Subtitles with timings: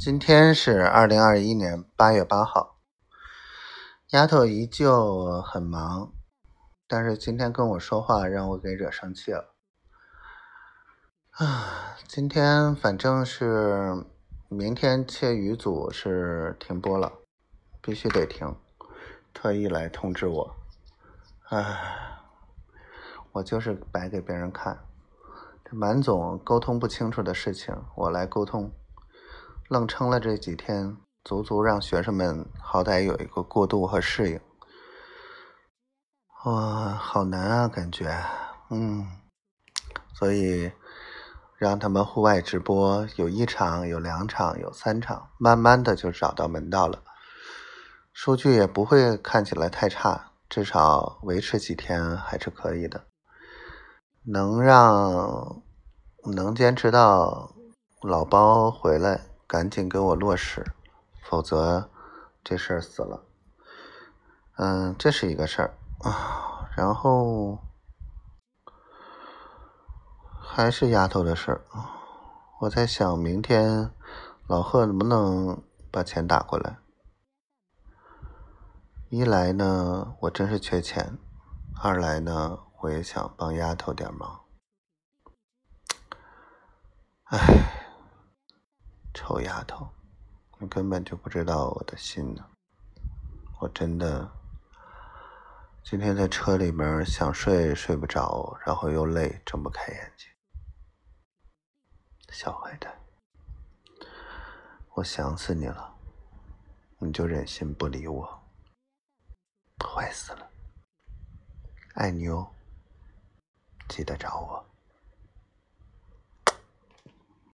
[0.00, 2.78] 今天是二零二一年八月八号，
[4.10, 6.12] 丫头依旧很忙，
[6.86, 9.56] 但是今天跟我说话让我给惹生气了。
[11.30, 14.06] 啊，今天反正是
[14.48, 17.14] 明天切鱼组是停播了，
[17.82, 18.54] 必须得停，
[19.34, 20.56] 特意来通知我。
[21.48, 21.76] 唉，
[23.32, 24.78] 我就是摆给别人看。
[25.64, 28.72] 这满总沟通不清楚的事情，我来沟通，
[29.68, 34.40] 愣撑了这几天，足足让学生们好歹有一个过渡和适应。
[36.44, 38.10] 哇，好难啊，感觉，
[38.70, 39.06] 嗯，
[40.14, 40.72] 所以
[41.58, 47.02] 让他们户外直播，有一场，有两场，有三场，慢慢的就找到门道了，
[48.12, 53.04] 数据也不会看起来太差，至少维持几天还是可以的。
[54.24, 55.62] 能让
[56.34, 57.54] 能坚持到
[58.02, 60.64] 老包回来，赶紧给我落实，
[61.22, 61.90] 否则
[62.44, 63.24] 这事儿死了。
[64.56, 66.68] 嗯，这是一个事儿啊。
[66.76, 67.58] 然后
[70.40, 71.62] 还是丫头的事儿，
[72.60, 73.90] 我在想，明天
[74.46, 76.78] 老贺能不能把钱打过来？
[79.08, 81.18] 一来呢，我真是缺钱；
[81.82, 82.60] 二来呢。
[82.80, 84.42] 我也想帮丫头点忙，
[87.24, 87.77] 唉，
[89.28, 89.86] 臭丫头，
[90.56, 92.46] 你根本就不知道我的心呢。
[93.60, 94.26] 我真的
[95.84, 100.30] 今天在车里面想睡睡不着，然后又累睁不开眼睛。
[102.30, 102.98] 小坏蛋，
[104.94, 105.94] 我想死你了，
[106.96, 108.42] 你就忍心不理我？
[109.84, 110.50] 坏死了，
[111.96, 112.50] 爱你哦。
[113.90, 114.64] 记得找我。